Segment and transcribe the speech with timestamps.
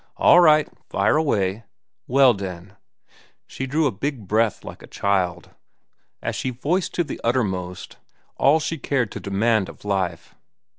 [0.17, 0.67] "All right.
[0.89, 1.61] Fire away."
[2.07, 2.75] "Well, den—"
[3.45, 5.51] She drew a big breath like a child,
[6.23, 7.97] as she voiced to the uttermost
[8.35, 10.33] all she cared to demand of life.